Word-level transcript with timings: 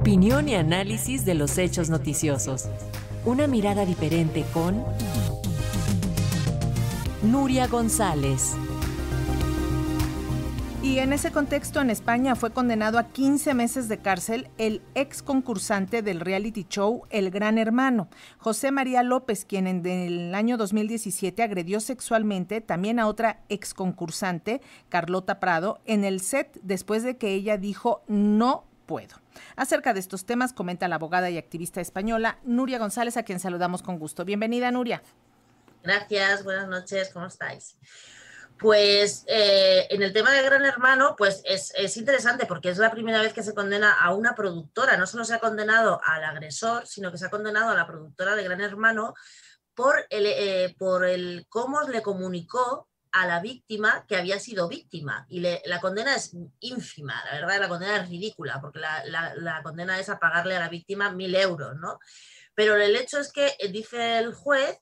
Opinión 0.00 0.48
y 0.48 0.54
análisis 0.54 1.26
de 1.26 1.34
los 1.34 1.58
hechos 1.58 1.90
noticiosos. 1.90 2.70
Una 3.26 3.46
mirada 3.46 3.84
diferente 3.84 4.46
con 4.54 4.82
Nuria 7.22 7.66
González. 7.66 8.54
Y 10.82 11.00
en 11.00 11.12
ese 11.12 11.30
contexto, 11.30 11.82
en 11.82 11.90
España 11.90 12.34
fue 12.34 12.50
condenado 12.50 12.98
a 12.98 13.08
15 13.08 13.52
meses 13.52 13.90
de 13.90 13.98
cárcel 13.98 14.48
el 14.56 14.80
ex 14.94 15.22
concursante 15.22 16.00
del 16.00 16.20
reality 16.20 16.64
show 16.66 17.02
El 17.10 17.30
Gran 17.30 17.58
Hermano, 17.58 18.08
José 18.38 18.70
María 18.70 19.02
López, 19.02 19.44
quien 19.44 19.66
en 19.66 19.84
el 19.84 20.34
año 20.34 20.56
2017 20.56 21.42
agredió 21.42 21.78
sexualmente 21.78 22.62
también 22.62 23.00
a 23.00 23.06
otra 23.06 23.42
ex 23.50 23.74
concursante, 23.74 24.62
Carlota 24.88 25.40
Prado, 25.40 25.82
en 25.84 26.04
el 26.04 26.20
set 26.20 26.58
después 26.62 27.02
de 27.02 27.18
que 27.18 27.34
ella 27.34 27.58
dijo 27.58 28.02
no 28.08 28.69
puedo. 28.90 29.14
Acerca 29.54 29.94
de 29.94 30.00
estos 30.00 30.26
temas 30.26 30.52
comenta 30.52 30.88
la 30.88 30.96
abogada 30.96 31.30
y 31.30 31.38
activista 31.38 31.80
española 31.80 32.40
Nuria 32.42 32.80
González, 32.80 33.16
a 33.16 33.22
quien 33.22 33.38
saludamos 33.38 33.84
con 33.84 34.00
gusto. 34.00 34.24
Bienvenida, 34.24 34.72
Nuria. 34.72 35.00
Gracias, 35.84 36.42
buenas 36.42 36.66
noches, 36.66 37.10
¿cómo 37.12 37.26
estáis? 37.26 37.78
Pues 38.58 39.22
eh, 39.28 39.86
en 39.90 40.02
el 40.02 40.12
tema 40.12 40.32
de 40.32 40.42
Gran 40.42 40.64
Hermano, 40.64 41.14
pues 41.16 41.40
es, 41.44 41.96
interesante 41.96 42.46
porque 42.46 42.70
es 42.70 42.78
la 42.78 42.90
primera 42.90 43.22
vez 43.22 43.32
que 43.32 43.44
se 43.44 43.54
condena 43.54 43.92
a 43.92 44.12
una 44.12 44.34
productora. 44.34 44.96
No 44.96 45.06
solo 45.06 45.24
se 45.24 45.34
ha 45.34 45.38
condenado 45.38 46.00
al 46.04 46.24
agresor, 46.24 46.84
sino 46.84 47.12
que 47.12 47.18
se 47.18 47.26
ha 47.26 47.30
condenado 47.30 47.70
a 47.70 47.76
la 47.76 47.86
productora 47.86 48.34
de 48.34 48.42
Gran 48.42 48.60
Hermano 48.60 49.14
por 49.72 50.04
el, 50.10 50.26
eh, 50.26 50.74
por 50.76 51.04
el 51.04 51.46
cómo 51.48 51.82
le 51.82 52.02
comunicó 52.02 52.89
a 53.12 53.26
la 53.26 53.40
víctima 53.40 54.04
que 54.06 54.16
había 54.16 54.38
sido 54.38 54.68
víctima. 54.68 55.26
Y 55.28 55.40
la 55.40 55.80
condena 55.80 56.14
es 56.14 56.36
ínfima, 56.60 57.22
la 57.24 57.40
verdad, 57.40 57.60
la 57.60 57.68
condena 57.68 57.96
es 57.96 58.08
ridícula, 58.08 58.60
porque 58.60 58.78
la, 58.78 59.04
la, 59.36 59.62
condena 59.62 59.98
es 59.98 60.08
a 60.08 60.18
pagarle 60.18 60.56
a 60.56 60.60
la 60.60 60.68
víctima 60.68 61.10
mil 61.10 61.34
euros, 61.34 61.76
¿no? 61.76 61.98
Pero 62.54 62.76
el 62.76 62.96
hecho 62.96 63.18
es 63.18 63.32
que 63.32 63.54
eh, 63.58 63.68
dice 63.68 64.18
el 64.18 64.34
juez 64.34 64.78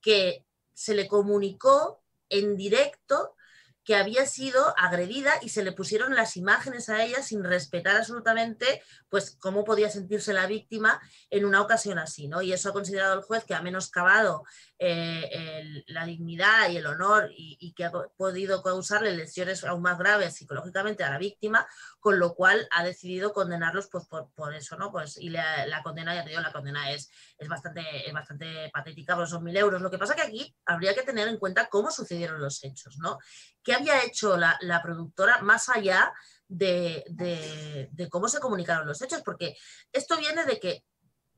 que 0.00 0.44
se 0.74 0.94
le 0.94 1.06
comunicó 1.06 2.02
en 2.28 2.56
directo 2.56 3.36
que 3.84 3.96
había 3.96 4.26
sido 4.26 4.74
agredida 4.78 5.32
y 5.42 5.48
se 5.48 5.64
le 5.64 5.72
pusieron 5.72 6.14
las 6.14 6.36
imágenes 6.36 6.88
a 6.88 7.02
ella 7.02 7.22
sin 7.22 7.42
respetar 7.42 7.96
absolutamente 7.96 8.82
pues 9.08 9.36
cómo 9.40 9.64
podía 9.64 9.90
sentirse 9.90 10.32
la 10.32 10.46
víctima 10.46 11.00
en 11.30 11.44
una 11.44 11.60
ocasión 11.60 11.98
así, 11.98 12.28
¿no? 12.28 12.42
Y 12.42 12.52
eso 12.52 12.70
ha 12.70 12.72
considerado 12.72 13.14
el 13.14 13.22
juez 13.22 13.44
que 13.44 13.54
ha 13.54 13.62
menoscabado 13.62 14.44
eh, 14.78 15.84
la 15.86 16.04
dignidad 16.04 16.70
y 16.70 16.76
el 16.76 16.86
honor 16.86 17.30
y, 17.36 17.72
que 17.74 17.84
ha 17.84 17.92
podido 17.92 18.62
causarle 18.62 19.14
lesiones 19.14 19.64
aún 19.64 19.82
más 19.82 19.96
graves 19.96 20.34
psicológicamente 20.34 21.04
a 21.04 21.10
la 21.10 21.18
víctima, 21.18 21.66
con 22.00 22.18
lo 22.18 22.34
cual 22.34 22.66
ha 22.72 22.82
decidido 22.84 23.32
condenarlos 23.32 23.88
pues, 23.88 24.06
por, 24.06 24.54
eso, 24.54 24.76
¿no? 24.76 24.90
Pues, 24.90 25.18
y 25.18 25.30
la, 25.30 25.80
condena, 25.84 26.14
ya 26.14 26.24
te 26.24 26.30
digo, 26.30 26.42
la 26.42 26.52
condena 26.52 26.90
es, 26.90 27.10
es, 27.38 27.48
bastante, 27.48 27.82
es 28.06 28.12
bastante 28.12 28.70
patética, 28.72 29.14
porque 29.14 29.30
son 29.30 29.44
mil 29.44 29.56
euros. 29.56 29.80
Lo 29.80 29.90
que 29.90 29.98
pasa 29.98 30.14
que 30.14 30.22
aquí 30.22 30.54
habría 30.66 30.94
que 30.94 31.02
tener 31.02 31.28
en 31.28 31.38
cuenta 31.38 31.68
cómo 31.68 31.90
sucedieron 31.90 32.40
los 32.40 32.62
hechos, 32.64 32.98
¿no? 32.98 33.18
¿Qué 33.72 33.76
había 33.76 34.04
hecho 34.04 34.36
la, 34.36 34.82
productora 34.82 35.40
más 35.40 35.70
allá 35.70 36.12
de, 36.46 37.04
de, 37.08 38.08
cómo 38.10 38.28
se 38.28 38.38
comunicaron 38.38 38.86
los 38.86 39.00
hechos? 39.00 39.22
Porque 39.24 39.56
esto 39.90 40.18
viene 40.18 40.44
de 40.44 40.60
que 40.60 40.84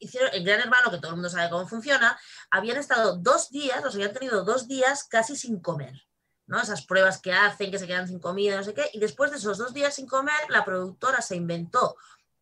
hicieron 0.01 0.31
el 0.33 0.43
Gran 0.45 0.59
Hermano, 0.59 0.91
que 0.91 0.97
todo 0.97 1.11
el 1.11 1.15
mundo 1.15 1.31
sabe 1.31 1.49
cómo 1.49 1.69
funciona, 1.69 2.19
habían 2.51 2.77
estado 2.77 3.19
dos 3.19 3.51
días, 3.51 3.85
los 3.85 3.95
habían 3.95 4.13
tenido 4.13 4.43
dos 4.43 4.67
días 4.67 5.05
casi 5.05 5.37
sin 5.37 5.61
comer. 5.61 5.95
¿no? 6.47 6.61
Esas 6.61 6.85
pruebas 6.85 7.21
que 7.21 7.33
hacen, 7.33 7.71
que 7.71 7.79
se 7.79 7.87
quedan 7.87 8.09
sin 8.09 8.19
comida, 8.19 8.57
no 8.57 8.65
sé 8.65 8.75
qué. 8.75 8.91
Y 8.93 8.99
después 8.99 9.31
de 9.31 9.37
esos 9.37 9.57
dos 9.57 9.73
días 9.73 9.95
sin 9.95 10.09
comer, 10.09 10.35
la 10.49 10.65
productora 10.65 11.23
se 11.23 11.37
inventó 11.37 11.95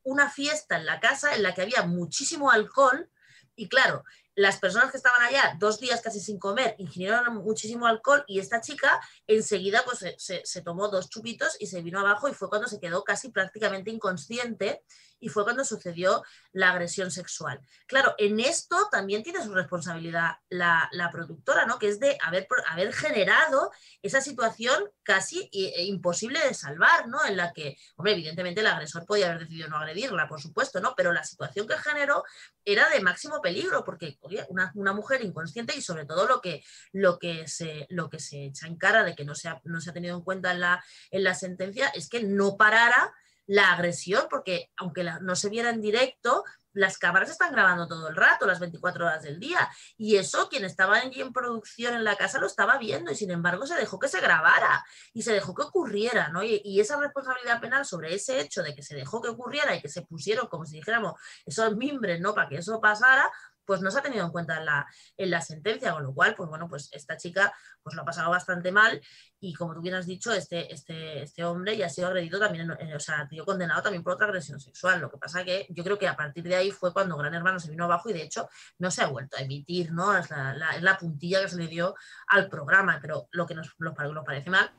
una 0.04 0.30
fiesta 0.30 0.76
en 0.76 0.86
la 0.86 1.00
casa 1.00 1.34
en 1.34 1.42
la 1.42 1.52
que 1.52 1.60
había 1.60 1.82
muchísimo 1.82 2.50
alcohol. 2.50 3.10
Y 3.56 3.68
claro, 3.68 4.04
las 4.34 4.58
personas 4.58 4.90
que 4.90 4.96
estaban 4.96 5.22
allá 5.22 5.56
dos 5.58 5.78
días 5.78 6.00
casi 6.00 6.20
sin 6.20 6.38
comer 6.38 6.74
ingirieron 6.78 7.36
muchísimo 7.36 7.86
alcohol 7.86 8.24
y 8.26 8.38
esta 8.38 8.60
chica 8.60 9.00
enseguida 9.26 9.82
pues 9.84 10.04
se, 10.16 10.62
tomó 10.62 10.88
dos 10.88 11.10
chupitos 11.10 11.56
y 11.60 11.66
se 11.66 11.82
vino 11.82 12.00
abajo 12.00 12.28
y 12.28 12.34
fue 12.34 12.48
cuando 12.48 12.68
se 12.68 12.80
quedó 12.80 13.04
casi 13.04 13.30
prácticamente 13.30 13.90
inconsciente 13.90 14.82
y 15.22 15.28
fue 15.28 15.44
cuando 15.44 15.64
sucedió 15.64 16.24
la 16.50 16.72
agresión 16.72 17.12
sexual. 17.12 17.60
Claro, 17.86 18.14
en 18.18 18.40
esto 18.40 18.88
también 18.90 19.22
tiene 19.22 19.42
su 19.42 19.54
responsabilidad 19.54 20.32
la, 20.48 20.90
productora, 21.12 21.64
¿no? 21.64 21.78
Que 21.78 21.88
es 21.88 22.00
de 22.00 22.18
haber, 22.24 22.48
haber 22.68 22.92
generado 22.92 23.70
esa 24.02 24.20
situación 24.20 24.90
casi 25.04 25.48
e 25.52 25.84
imposible 25.84 26.40
de 26.40 26.54
salvar, 26.54 27.06
¿no? 27.06 27.24
En 27.24 27.36
la 27.36 27.52
que, 27.52 27.76
hombre, 27.94 28.14
evidentemente 28.14 28.62
el 28.62 28.66
agresor 28.66 29.06
podía 29.06 29.26
haber 29.26 29.42
decidido 29.42 29.68
no 29.68 29.76
agredirla, 29.76 30.26
por 30.26 30.40
supuesto, 30.40 30.80
¿no? 30.80 30.94
Pero 30.96 31.12
la 31.12 31.22
situación 31.22 31.68
que 31.68 31.78
generó 31.78 32.24
era 32.64 32.88
de 32.88 33.00
máximo 33.00 33.40
peligro, 33.40 33.84
porque 33.84 34.18
una, 34.48 34.92
mujer 34.92 35.22
inconsciente 35.22 35.76
y 35.76 35.82
sobre 35.82 36.04
todo 36.04 36.26
lo 36.26 36.40
que, 36.40 36.62
lo 36.92 37.18
que, 37.18 37.48
se, 37.48 37.86
lo 37.90 38.10
que 38.10 38.18
se 38.18 38.46
echa 38.46 38.66
en 38.66 38.76
cara 38.76 39.04
de 39.04 39.14
que 39.14 39.24
no 39.24 39.34
se 39.34 39.48
ha, 39.48 39.60
no 39.64 39.80
se 39.80 39.90
ha 39.90 39.92
tenido 39.94 40.16
en 40.16 40.22
cuenta 40.22 40.52
en 40.52 40.60
la, 40.60 40.84
en 41.10 41.24
la 41.24 41.34
sentencia 41.34 41.88
es 41.88 42.08
que 42.08 42.22
no 42.22 42.56
parara 42.56 43.12
la 43.46 43.72
agresión, 43.72 44.26
porque 44.30 44.70
aunque 44.76 45.04
no 45.20 45.34
se 45.36 45.50
viera 45.50 45.70
en 45.70 45.80
directo, 45.80 46.44
las 46.74 46.98
cámaras 46.98 47.30
están 47.30 47.52
grabando 47.52 47.86
todo 47.86 48.08
el 48.08 48.16
rato, 48.16 48.46
las 48.46 48.60
24 48.60 49.04
horas 49.04 49.22
del 49.22 49.38
día, 49.38 49.68
y 49.96 50.16
eso 50.16 50.48
quien 50.48 50.64
estaba 50.64 50.96
allí 50.96 51.20
en 51.20 51.32
producción 51.32 51.94
en 51.94 52.04
la 52.04 52.16
casa 52.16 52.38
lo 52.38 52.46
estaba 52.46 52.78
viendo 52.78 53.12
y 53.12 53.14
sin 53.14 53.30
embargo 53.30 53.66
se 53.66 53.74
dejó 53.74 53.98
que 53.98 54.08
se 54.08 54.20
grabara 54.20 54.84
y 55.12 55.22
se 55.22 55.32
dejó 55.32 55.54
que 55.54 55.62
ocurriera, 55.62 56.28
¿no? 56.28 56.42
Y, 56.42 56.62
y 56.64 56.80
esa 56.80 56.98
responsabilidad 56.98 57.60
penal 57.60 57.84
sobre 57.84 58.14
ese 58.14 58.40
hecho 58.40 58.62
de 58.62 58.74
que 58.74 58.82
se 58.82 58.94
dejó 58.94 59.20
que 59.20 59.28
ocurriera 59.28 59.74
y 59.74 59.82
que 59.82 59.88
se 59.88 60.02
pusieron, 60.02 60.46
como 60.46 60.64
si 60.64 60.76
dijéramos, 60.76 61.20
esos 61.44 61.76
mimbres, 61.76 62.20
¿no? 62.20 62.34
Para 62.34 62.48
que 62.48 62.56
eso 62.56 62.80
pasara, 62.80 63.30
pues 63.64 63.80
no 63.80 63.90
se 63.90 63.98
ha 63.98 64.02
tenido 64.02 64.24
en 64.24 64.30
cuenta 64.30 64.58
en 64.58 64.66
la, 64.66 64.86
en 65.16 65.30
la 65.30 65.40
sentencia, 65.40 65.92
con 65.92 66.02
lo 66.02 66.14
cual, 66.14 66.34
pues 66.34 66.48
bueno, 66.48 66.68
pues 66.68 66.88
esta 66.92 67.16
chica 67.16 67.52
pues 67.82 67.94
lo 67.94 68.02
ha 68.02 68.04
pasado 68.04 68.30
bastante 68.30 68.72
mal 68.72 69.00
y 69.40 69.54
como 69.54 69.74
tú 69.74 69.80
bien 69.80 69.94
has 69.94 70.06
dicho, 70.06 70.32
este, 70.32 70.72
este, 70.72 71.22
este 71.22 71.44
hombre 71.44 71.76
ya 71.76 71.86
ha 71.86 71.88
sido 71.88 72.08
agredido 72.08 72.38
también, 72.38 72.70
o 72.70 73.00
sea, 73.00 73.20
ha 73.20 73.28
sido 73.28 73.44
condenado 73.44 73.82
también 73.82 74.02
por 74.02 74.12
otra 74.14 74.26
agresión 74.26 74.60
sexual. 74.60 75.00
Lo 75.00 75.10
que 75.10 75.18
pasa 75.18 75.44
que 75.44 75.66
yo 75.70 75.82
creo 75.82 75.98
que 75.98 76.08
a 76.08 76.16
partir 76.16 76.44
de 76.44 76.54
ahí 76.54 76.70
fue 76.70 76.92
cuando 76.92 77.16
Gran 77.16 77.34
Hermano 77.34 77.58
se 77.58 77.70
vino 77.70 77.84
abajo 77.84 78.08
y 78.10 78.12
de 78.12 78.22
hecho 78.22 78.48
no 78.78 78.90
se 78.90 79.02
ha 79.02 79.06
vuelto 79.06 79.36
a 79.36 79.40
emitir, 79.40 79.92
¿no? 79.92 80.16
Es 80.16 80.30
la, 80.30 80.54
la, 80.80 80.98
puntilla 80.98 81.40
que 81.40 81.48
se 81.48 81.56
le 81.56 81.66
dio 81.66 81.94
al 82.28 82.48
programa, 82.48 82.98
pero 83.00 83.28
lo 83.32 83.46
que 83.46 83.54
nos 83.54 83.74
lo, 83.78 83.94
lo 84.12 84.24
parece 84.24 84.50
mal 84.50 84.70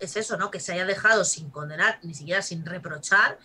es 0.00 0.16
eso, 0.16 0.36
¿no? 0.36 0.50
Que 0.50 0.60
se 0.60 0.72
haya 0.72 0.84
dejado 0.84 1.24
sin 1.24 1.50
condenar, 1.50 1.98
ni 2.02 2.14
siquiera 2.14 2.42
sin 2.42 2.64
reprochar 2.64 3.38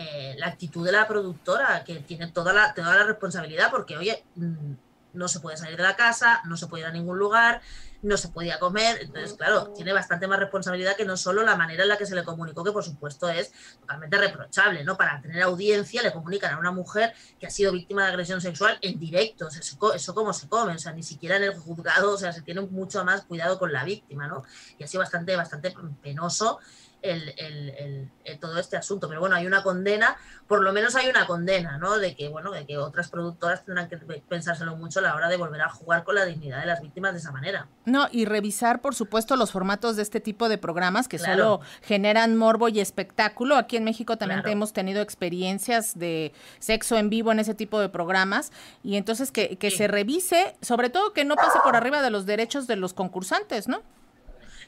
eh, 0.00 0.36
la 0.38 0.46
actitud 0.46 0.86
de 0.86 0.92
la 0.92 1.08
productora, 1.08 1.82
que 1.82 1.96
tiene 1.96 2.28
toda 2.28 2.52
la, 2.52 2.72
toda 2.72 2.96
la 2.96 3.02
responsabilidad, 3.02 3.68
porque, 3.68 3.96
oye, 3.96 4.24
mm, 4.36 4.72
no 5.12 5.26
se 5.26 5.40
puede 5.40 5.56
salir 5.56 5.76
de 5.76 5.82
la 5.82 5.96
casa, 5.96 6.40
no 6.44 6.56
se 6.56 6.68
puede 6.68 6.82
ir 6.82 6.86
a 6.86 6.92
ningún 6.92 7.18
lugar, 7.18 7.60
no 8.02 8.16
se 8.16 8.28
podía 8.28 8.60
comer. 8.60 8.98
Entonces, 9.00 9.34
claro, 9.34 9.72
tiene 9.72 9.92
bastante 9.92 10.28
más 10.28 10.38
responsabilidad 10.38 10.94
que 10.94 11.04
no 11.04 11.16
solo 11.16 11.42
la 11.42 11.56
manera 11.56 11.82
en 11.82 11.88
la 11.88 11.96
que 11.96 12.06
se 12.06 12.14
le 12.14 12.22
comunicó, 12.22 12.62
que 12.62 12.70
por 12.70 12.84
supuesto 12.84 13.28
es 13.28 13.50
totalmente 13.80 14.18
reprochable, 14.18 14.84
¿no? 14.84 14.96
Para 14.96 15.20
tener 15.20 15.42
audiencia 15.42 16.00
le 16.00 16.12
comunican 16.12 16.54
a 16.54 16.58
una 16.60 16.70
mujer 16.70 17.12
que 17.40 17.48
ha 17.48 17.50
sido 17.50 17.72
víctima 17.72 18.04
de 18.04 18.10
agresión 18.10 18.40
sexual 18.40 18.78
en 18.80 19.00
directo. 19.00 19.48
eso, 19.48 19.94
eso 19.94 20.14
como 20.14 20.32
se 20.32 20.48
come, 20.48 20.74
o 20.74 20.78
sea, 20.78 20.92
ni 20.92 21.02
siquiera 21.02 21.38
en 21.38 21.42
el 21.42 21.58
juzgado, 21.58 22.12
o 22.12 22.18
sea, 22.18 22.32
se 22.32 22.42
tiene 22.42 22.60
mucho 22.60 23.04
más 23.04 23.22
cuidado 23.22 23.58
con 23.58 23.72
la 23.72 23.82
víctima, 23.82 24.28
¿no? 24.28 24.44
Y 24.78 24.84
ha 24.84 24.86
sido 24.86 25.02
bastante, 25.02 25.34
bastante 25.34 25.74
penoso 26.00 26.60
el, 27.02 28.10
todo 28.40 28.58
este 28.58 28.76
asunto. 28.76 29.08
Pero 29.08 29.20
bueno, 29.20 29.36
hay 29.36 29.46
una 29.46 29.62
condena, 29.62 30.16
por 30.46 30.62
lo 30.62 30.72
menos 30.72 30.94
hay 30.96 31.08
una 31.08 31.26
condena, 31.26 31.78
¿no? 31.78 31.98
De 31.98 32.14
que, 32.14 32.28
bueno, 32.28 32.50
de 32.50 32.66
que 32.66 32.78
otras 32.78 33.08
productoras 33.08 33.64
tendrán 33.64 33.88
que 33.88 33.96
pensárselo 33.96 34.76
mucho 34.76 35.00
a 35.00 35.02
la 35.02 35.14
hora 35.14 35.28
de 35.28 35.36
volver 35.36 35.60
a 35.62 35.68
jugar 35.68 36.04
con 36.04 36.14
la 36.14 36.24
dignidad 36.24 36.60
de 36.60 36.66
las 36.66 36.80
víctimas 36.80 37.12
de 37.12 37.18
esa 37.18 37.32
manera. 37.32 37.66
No, 37.84 38.08
y 38.10 38.24
revisar, 38.24 38.80
por 38.80 38.94
supuesto, 38.94 39.36
los 39.36 39.52
formatos 39.52 39.96
de 39.96 40.02
este 40.02 40.20
tipo 40.20 40.48
de 40.48 40.58
programas 40.58 41.08
que 41.08 41.18
solo 41.18 41.60
generan 41.82 42.36
morbo 42.36 42.68
y 42.68 42.80
espectáculo. 42.80 43.56
Aquí 43.56 43.76
en 43.76 43.84
México 43.84 44.16
también 44.16 44.42
hemos 44.46 44.72
tenido 44.72 45.02
experiencias 45.02 45.98
de 45.98 46.32
sexo 46.58 46.96
en 46.96 47.10
vivo 47.10 47.32
en 47.32 47.40
ese 47.40 47.54
tipo 47.54 47.80
de 47.80 47.88
programas. 47.88 48.52
Y 48.82 48.96
entonces 48.96 49.32
que, 49.32 49.56
que 49.56 49.70
se 49.70 49.88
revise, 49.88 50.56
sobre 50.60 50.90
todo 50.90 51.12
que 51.12 51.24
no 51.24 51.36
pase 51.36 51.58
por 51.62 51.76
arriba 51.76 52.02
de 52.02 52.10
los 52.10 52.26
derechos 52.26 52.66
de 52.66 52.76
los 52.76 52.92
concursantes, 52.94 53.68
¿no? 53.68 53.82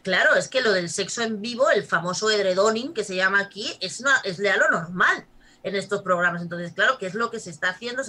Claro, 0.03 0.35
es 0.35 0.49
que 0.49 0.63
lo 0.63 0.73
del 0.73 0.89
sexo 0.89 1.23
en 1.23 1.43
vivo, 1.43 1.71
el 1.71 1.85
famoso 1.85 2.31
edredoning 2.31 2.95
que 2.95 3.05
se 3.05 3.17
llama 3.17 3.41
aquí, 3.41 3.77
es, 3.81 4.01
una, 4.01 4.17
es 4.25 4.39
lo 4.39 4.71
normal 4.71 5.27
en 5.63 5.77
estos 5.77 6.03
programas. 6.03 6.43
Entonces, 6.43 6.73
claro, 6.73 6.99
¿qué 6.99 7.07
es 7.07 7.15
lo 7.15 7.31
que 7.31 7.39
se 7.39 7.51
está 7.51 7.71
haciendo? 7.71 8.03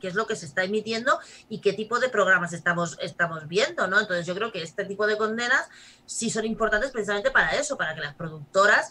¿Qué 0.00 0.08
es 0.08 0.14
lo 0.14 0.26
que 0.26 0.36
se 0.36 0.46
está 0.46 0.64
emitiendo? 0.64 1.18
¿Y 1.48 1.60
qué 1.60 1.72
tipo 1.72 2.00
de 2.00 2.08
programas 2.08 2.52
estamos, 2.52 2.96
estamos 3.00 3.46
viendo? 3.46 3.86
¿no? 3.86 4.00
Entonces, 4.00 4.26
yo 4.26 4.34
creo 4.34 4.50
que 4.50 4.62
este 4.62 4.84
tipo 4.84 5.06
de 5.06 5.16
condenas 5.16 5.68
sí 6.06 6.30
son 6.30 6.44
importantes 6.44 6.90
precisamente 6.90 7.30
para 7.30 7.52
eso, 7.52 7.76
para 7.76 7.94
que 7.94 8.00
las 8.00 8.14
productoras 8.14 8.90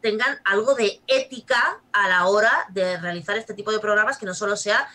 tengan 0.00 0.38
algo 0.44 0.74
de 0.74 1.00
ética 1.06 1.80
a 1.92 2.08
la 2.08 2.26
hora 2.26 2.66
de 2.70 2.98
realizar 2.98 3.36
este 3.36 3.54
tipo 3.54 3.72
de 3.72 3.80
programas 3.80 4.18
que 4.18 4.26
no 4.26 4.34
solo 4.34 4.56
sea 4.56 4.88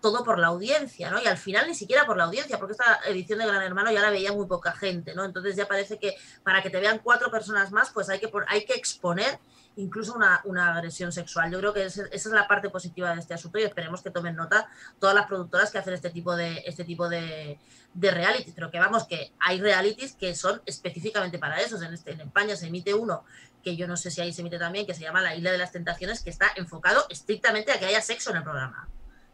todo 0.00 0.24
por 0.24 0.38
la 0.38 0.48
audiencia, 0.48 1.10
¿no? 1.10 1.22
Y 1.22 1.26
al 1.26 1.38
final 1.38 1.66
ni 1.68 1.74
siquiera 1.74 2.04
por 2.04 2.16
la 2.16 2.24
audiencia, 2.24 2.58
porque 2.58 2.72
esta 2.72 3.00
edición 3.06 3.38
de 3.38 3.46
Gran 3.46 3.62
Hermano 3.62 3.92
ya 3.92 4.00
la 4.00 4.10
veía 4.10 4.32
muy 4.32 4.46
poca 4.46 4.72
gente, 4.72 5.14
¿no? 5.14 5.24
Entonces 5.24 5.56
ya 5.56 5.68
parece 5.68 5.98
que 5.98 6.16
para 6.42 6.62
que 6.62 6.70
te 6.70 6.80
vean 6.80 6.98
cuatro 6.98 7.30
personas 7.30 7.70
más, 7.70 7.90
pues 7.90 8.08
hay 8.08 8.18
que, 8.18 8.30
hay 8.48 8.64
que 8.64 8.74
exponer 8.74 9.38
incluso 9.76 10.14
una, 10.14 10.40
una 10.44 10.74
agresión 10.74 11.12
sexual. 11.12 11.52
Yo 11.52 11.60
creo 11.60 11.72
que 11.72 11.84
esa 11.84 12.06
es 12.10 12.26
la 12.26 12.48
parte 12.48 12.68
positiva 12.68 13.14
de 13.14 13.20
este 13.20 13.34
asunto 13.34 13.58
y 13.58 13.62
esperemos 13.62 14.02
que 14.02 14.10
tomen 14.10 14.34
nota 14.34 14.68
todas 14.98 15.14
las 15.14 15.26
productoras 15.26 15.70
que 15.70 15.78
hacen 15.78 15.94
este 15.94 16.10
tipo 16.10 16.34
de, 16.34 16.64
este 16.66 16.84
tipo 16.84 17.08
de, 17.08 17.60
de 17.94 18.10
realities. 18.10 18.54
Pero 18.54 18.72
que 18.72 18.80
vamos, 18.80 19.06
que 19.06 19.32
hay 19.38 19.60
realities 19.60 20.16
que 20.16 20.34
son 20.34 20.60
específicamente 20.66 21.38
para 21.38 21.60
eso. 21.60 21.80
Este, 21.80 22.10
en 22.10 22.22
España 22.22 22.56
se 22.56 22.66
emite 22.66 22.92
uno 22.92 23.24
que 23.68 23.76
yo 23.76 23.86
no 23.86 23.96
sé 23.96 24.10
si 24.10 24.20
ahí 24.20 24.32
se 24.32 24.40
emite 24.40 24.58
también, 24.58 24.86
que 24.86 24.94
se 24.94 25.02
llama 25.02 25.20
La 25.20 25.34
Isla 25.34 25.52
de 25.52 25.58
las 25.58 25.72
Tentaciones, 25.72 26.22
que 26.22 26.30
está 26.30 26.50
enfocado 26.56 27.04
estrictamente 27.10 27.72
a 27.72 27.78
que 27.78 27.86
haya 27.86 28.00
sexo 28.00 28.30
en 28.30 28.38
el 28.38 28.42
programa. 28.42 28.88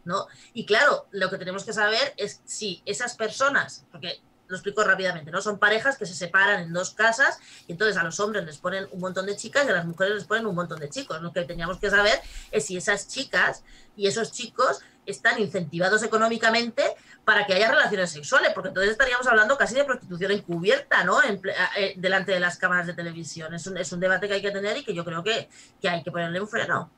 ¿no? 0.04 0.26
Y 0.52 0.66
claro, 0.66 1.06
lo 1.12 1.30
que 1.30 1.38
tenemos 1.38 1.64
que 1.64 1.72
saber 1.72 2.12
es 2.16 2.40
si 2.44 2.82
esas 2.84 3.14
personas, 3.14 3.86
porque 3.90 4.20
lo 4.48 4.56
explico 4.56 4.84
rápidamente, 4.84 5.30
¿no? 5.30 5.40
Son 5.40 5.58
parejas 5.58 5.96
que 5.96 6.04
se 6.04 6.14
separan 6.14 6.62
en 6.62 6.72
dos 6.72 6.90
casas 6.90 7.38
y 7.66 7.72
entonces 7.72 7.96
a 7.96 8.02
los 8.02 8.20
hombres 8.20 8.44
les 8.44 8.58
ponen 8.58 8.86
un 8.90 9.00
montón 9.00 9.24
de 9.24 9.36
chicas 9.36 9.64
y 9.66 9.70
a 9.70 9.72
las 9.72 9.86
mujeres 9.86 10.14
les 10.14 10.24
ponen 10.24 10.46
un 10.46 10.54
montón 10.54 10.80
de 10.80 10.90
chicos. 10.90 11.22
Lo 11.22 11.32
que 11.32 11.44
teníamos 11.44 11.78
que 11.78 11.88
saber 11.88 12.20
es 12.50 12.66
si 12.66 12.76
esas 12.76 13.08
chicas 13.08 13.62
y 13.96 14.06
esos 14.06 14.32
chicos 14.32 14.80
están 15.06 15.40
incentivados 15.40 16.02
económicamente 16.02 16.82
para 17.24 17.46
que 17.46 17.54
haya 17.54 17.70
relaciones 17.70 18.10
sexuales, 18.10 18.52
porque 18.54 18.68
entonces 18.68 18.92
estaríamos 18.92 19.26
hablando 19.26 19.56
casi 19.56 19.74
de 19.74 19.84
prostitución 19.84 20.32
encubierta, 20.32 21.04
¿no? 21.04 21.22
En, 21.22 21.40
eh, 21.76 21.94
delante 21.96 22.32
de 22.32 22.40
las 22.40 22.58
cámaras 22.58 22.86
de 22.86 22.94
televisión. 22.94 23.54
Es 23.54 23.66
un, 23.66 23.76
es 23.76 23.92
un, 23.92 24.00
debate 24.00 24.28
que 24.28 24.34
hay 24.34 24.42
que 24.42 24.50
tener 24.50 24.76
y 24.76 24.84
que 24.84 24.94
yo 24.94 25.04
creo 25.04 25.22
que, 25.22 25.48
que 25.80 25.88
hay 25.88 26.02
que 26.02 26.10
ponerle 26.10 26.40
un 26.40 26.48
freno. 26.48 26.90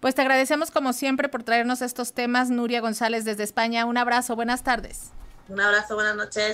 Pues 0.00 0.14
te 0.14 0.22
agradecemos 0.22 0.70
como 0.70 0.92
siempre 0.92 1.28
por 1.28 1.42
traernos 1.42 1.82
estos 1.82 2.12
temas, 2.12 2.50
Nuria 2.50 2.80
González 2.80 3.24
desde 3.24 3.42
España. 3.42 3.84
Un 3.86 3.98
abrazo, 3.98 4.36
buenas 4.36 4.62
tardes. 4.62 5.10
Un 5.48 5.60
abrazo, 5.60 5.94
buenas 5.94 6.16
noches. 6.16 6.52